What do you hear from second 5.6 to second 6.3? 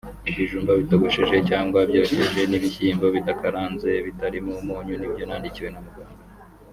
na muganga